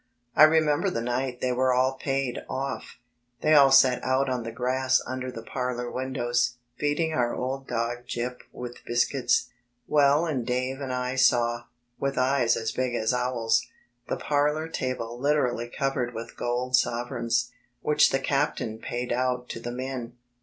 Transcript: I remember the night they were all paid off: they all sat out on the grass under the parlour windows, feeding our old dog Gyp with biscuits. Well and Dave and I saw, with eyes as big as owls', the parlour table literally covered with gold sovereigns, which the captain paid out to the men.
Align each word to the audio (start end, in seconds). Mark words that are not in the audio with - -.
I 0.35 0.45
remember 0.45 0.89
the 0.89 0.99
night 0.99 1.41
they 1.41 1.51
were 1.51 1.71
all 1.71 1.93
paid 1.93 2.43
off: 2.49 2.97
they 3.41 3.53
all 3.53 3.69
sat 3.69 4.03
out 4.03 4.29
on 4.29 4.41
the 4.41 4.51
grass 4.51 4.99
under 5.05 5.31
the 5.31 5.43
parlour 5.43 5.91
windows, 5.91 6.55
feeding 6.75 7.13
our 7.13 7.35
old 7.35 7.67
dog 7.67 8.07
Gyp 8.07 8.39
with 8.51 8.83
biscuits. 8.83 9.49
Well 9.87 10.25
and 10.25 10.43
Dave 10.43 10.81
and 10.81 10.91
I 10.91 11.17
saw, 11.17 11.65
with 11.99 12.17
eyes 12.17 12.57
as 12.57 12.71
big 12.71 12.95
as 12.95 13.13
owls', 13.13 13.67
the 14.07 14.17
parlour 14.17 14.67
table 14.67 15.19
literally 15.19 15.69
covered 15.69 16.15
with 16.15 16.35
gold 16.35 16.75
sovereigns, 16.75 17.51
which 17.83 18.09
the 18.09 18.17
captain 18.17 18.79
paid 18.79 19.13
out 19.13 19.49
to 19.49 19.59
the 19.59 19.71
men. 19.71 20.13